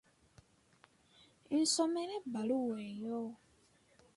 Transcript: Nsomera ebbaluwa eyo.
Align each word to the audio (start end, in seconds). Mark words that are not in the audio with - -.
Nsomera 1.59 2.13
ebbaluwa 2.19 2.77
eyo. 2.91 3.19